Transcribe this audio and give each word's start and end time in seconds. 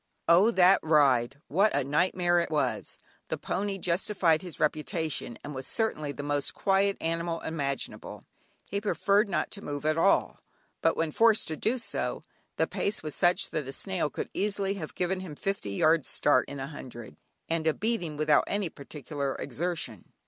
Oh! 0.27 0.49
that 0.49 0.79
ride 0.81 1.39
what 1.47 1.75
a 1.75 1.83
nightmare 1.83 2.39
it 2.39 2.49
was! 2.49 2.97
The 3.27 3.37
pony 3.37 3.77
justified 3.77 4.41
his 4.41 4.59
reputation, 4.59 5.37
and 5.43 5.53
was 5.53 5.67
certainly 5.67 6.11
the 6.11 6.23
most 6.23 6.55
quiet 6.55 6.97
animal 6.99 7.39
imaginable. 7.41 8.25
He 8.65 8.81
preferred 8.81 9.29
not 9.29 9.51
to 9.51 9.63
move 9.63 9.85
at 9.85 9.99
all, 9.99 10.39
but 10.81 10.97
when 10.97 11.11
forced 11.11 11.47
to 11.49 11.55
do 11.55 11.77
so, 11.77 12.23
the 12.55 12.65
pace 12.65 13.03
was 13.03 13.13
such 13.13 13.51
that 13.51 13.67
a 13.67 13.71
snail 13.71 14.09
could 14.09 14.31
easily 14.33 14.73
have 14.73 14.95
given 14.95 15.19
him 15.19 15.35
fifty 15.35 15.69
yards 15.73 16.07
start 16.07 16.49
in 16.49 16.59
a 16.59 16.65
hundred, 16.65 17.15
and 17.47 17.67
a 17.67 17.73
beating, 17.75 18.17
without 18.17 18.45
any 18.47 18.69
particular 18.69 19.35
exertion. 19.35 20.13